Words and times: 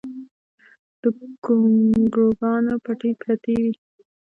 د 1.01 1.03
ګونګروګانو 1.43 2.73
پټۍ 2.83 3.11
پرتې 3.21 3.53
وې 3.61 3.71